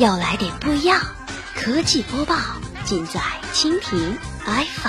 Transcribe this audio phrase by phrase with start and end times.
[0.00, 0.98] 要来点不一样，
[1.54, 2.34] 科技播报
[2.86, 3.20] 尽在
[3.52, 4.88] 蜻蜓 iFi。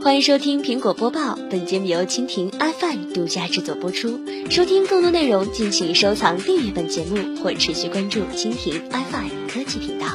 [0.00, 4.20] 欢迎收听苹果播报，本节目由蜻蜓 iFi 独家制作播出。
[4.48, 10.06] 收听更多内容，敬请收藏订阅本节目或持续关注蜻蜓 iFi 科技频道。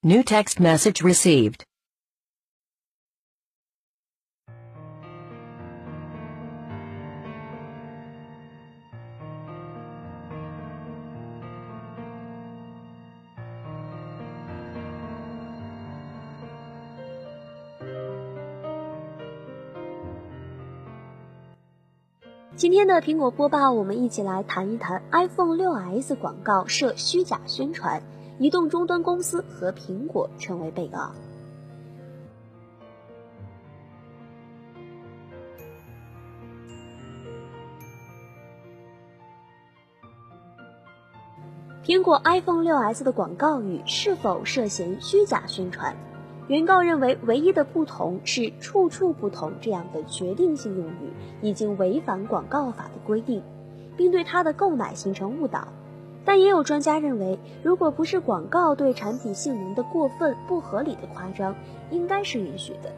[0.00, 1.56] New text message received.
[22.56, 28.00] 今天的苹果播报，我们一起来谈一谈 iPhone 6s 广告涉虚假宣传，
[28.38, 31.10] 移动终端公司和苹果成为被告。
[41.84, 45.94] 苹果 iPhone 6s 的广告语是否涉嫌虚假宣传？
[46.46, 53.42] 原告认为，唯一的不同是“处处不同”这样的决定性用语已经违反广告法的规定，
[53.96, 55.66] 并对它的购买形成误导。
[56.22, 61.54] 但也有专家认为，如果不是广告对产品性能的过分不合理的夸张，
[61.90, 62.92] 应该是允许的。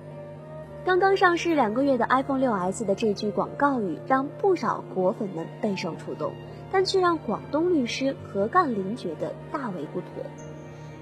[0.85, 6.33] 刚刚上市两个月的 iPhone 6s 的这句广告语让不少果粉们备受触动，
[6.73, 10.09] 但却让广东律师何干林觉得大为不妥。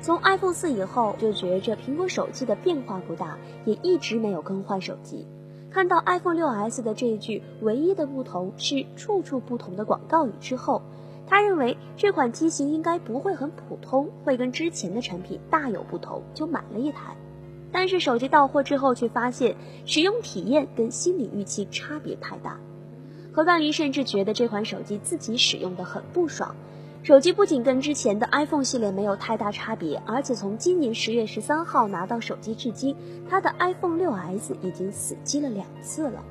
[0.04, 5.26] 从 iPhone 四以后，就觉着苹果手机的变化不大，也一直没有更换手机。
[5.70, 10.82] 看到 iPhone 6s 的这一句“唯一的不同是处处不同”的广告语之后，
[11.26, 17.16] 他认为这款机型应该不会很普通，会跟之前的产品大有不同，就买了一台。
[17.72, 22.60] 但是手机到货之后，却发现使用体验跟心理预期差别太大。
[23.32, 26.54] 何干林甚至觉得这款手机自己使用的很不爽。
[27.04, 32.96] 手机不仅跟之前的 iPhone 系列没有太大差别，而且从今年十月十三号拿到手机至今，
[33.28, 36.24] 他的 iPhone 6s 已经死机了两次了。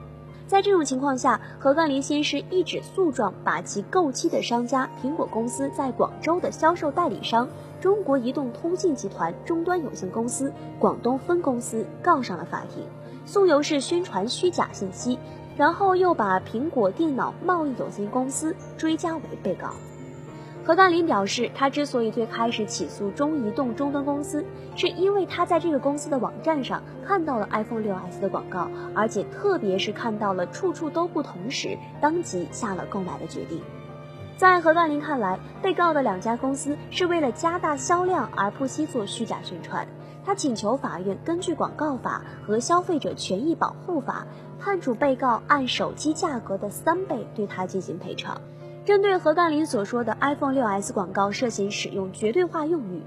[0.48, 7.48] 在这种情况下，何干林先是一纸诉状把其购机的商家苹果公司在广州的销售代理商
[7.80, 12.84] 中国移动通信集团终端有限公司广东分公司告上了法庭，
[13.28, 15.20] 诉由是宣传虚假信息，
[15.56, 19.70] 然后又把苹果电脑贸易有限公司追加为被告。
[20.66, 24.46] 何干林表示，他之所以最开始起诉中移动终端公司，
[24.78, 33.60] 是因为他在这个公司的网站上看到了 iPhone 6s 的广告，而且特别是看到了处处都不同时，当即下了购买的决定。
[34.38, 39.86] 在何干林看来，被告的两家公司是为了加大销量而不惜做虚假宣传。
[40.26, 44.26] 他请求法院根据广告法和消费者权益保护法，
[44.62, 48.40] 判处被告按手机价格的三倍对他进行赔偿。
[48.86, 53.02] 针对何干林所说的 iPhone 6s 广告涉嫌使用绝对化用语，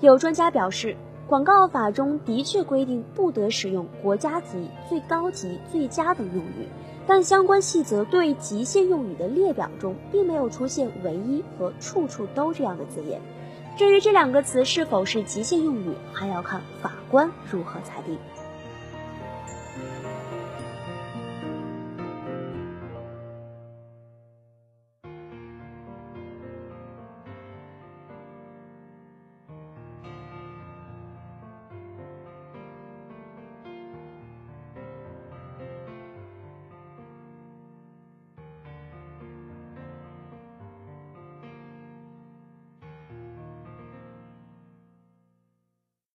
[0.00, 6.68] 有专家表示，广告法中的确规定不得使用国家级、最高级、最佳等用语，
[7.08, 13.20] 但相关细则对极限用语的列表中并没有出现“唯一”和“处处都”这样的字眼。
[13.76, 18.16] 至于这两个词是否是极限用语，还要看法官如何裁定。